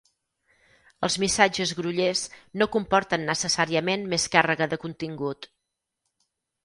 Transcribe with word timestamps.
Els 1.07 1.17
missatges 1.23 1.73
grollers 1.81 2.23
no 2.61 2.69
comporten 2.77 3.27
necessàriament 3.33 4.09
més 4.15 4.29
càrrega 4.37 4.69
de 4.73 4.81
contingut. 4.87 5.51